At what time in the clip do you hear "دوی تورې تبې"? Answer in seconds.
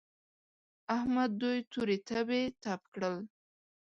1.41-2.41